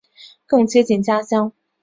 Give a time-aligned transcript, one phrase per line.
[0.47, 1.53] 更接近家乡